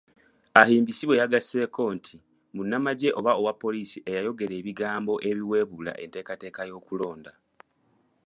[0.61, 2.15] Ahimbisibwe yagasseeko nti
[2.55, 7.31] munnamagye oba omupoliisi eyayogera ebigambo ebiweebuula enteekateeka y'okulonda.